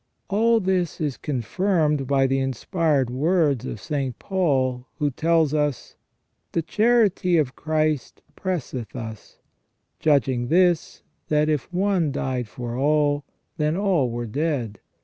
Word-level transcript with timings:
All 0.29 0.59
this 0.59 0.99
is 0.99 1.15
confirmed 1.15 2.07
by 2.07 2.25
the 2.25 2.39
inspired 2.39 3.11
words 3.11 3.67
of 3.67 3.79
St. 3.79 4.17
Paul, 4.17 4.87
who 4.97 5.11
tells 5.11 5.53
us:" 5.53 5.95
The 6.53 6.63
charity 6.63 7.37
of 7.37 7.55
Christ 7.55 8.23
presseth 8.35 8.95
us; 8.95 9.37
judging 9.99 10.47
this, 10.47 11.03
that 11.27 11.49
if 11.49 11.71
one 11.71 12.11
died 12.11 12.47
for 12.47 12.75
all, 12.75 13.25
then 13.57 13.77
all 13.77 14.09
were 14.09 14.25
dead. 14.25 14.79